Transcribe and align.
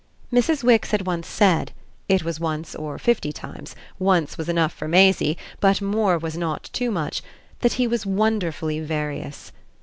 Mrs. 0.33 0.63
Wix 0.63 0.89
had 0.89 1.05
once 1.05 1.27
said 1.27 1.73
it 2.09 2.23
was 2.23 2.39
once 2.39 2.73
or 2.73 2.97
fifty 2.97 3.31
times; 3.31 3.75
once 3.99 4.35
was 4.35 4.49
enough 4.49 4.73
for 4.73 4.87
Maisie, 4.87 5.37
but 5.59 5.79
more 5.79 6.17
was 6.17 6.35
not 6.35 6.71
too 6.73 6.89
much 6.89 7.21
that 7.59 7.73
he 7.73 7.85
was 7.85 8.03
wonderfully 8.03 8.79
various. 8.79 9.51